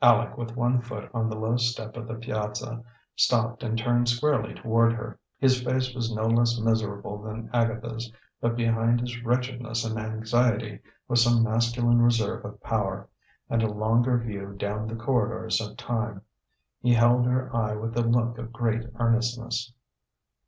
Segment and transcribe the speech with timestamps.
[0.00, 2.82] Aleck, with one foot on the low step of the piazza,
[3.16, 5.18] stopped and turned squarely toward her.
[5.36, 8.10] His face was no less miserable than Agatha's,
[8.40, 13.10] but behind his wretchedness and anxiety was some masculine reserve of power,
[13.50, 16.22] and a longer view down the corridors of time.
[16.80, 19.70] He held her eye with a look of great earnestness.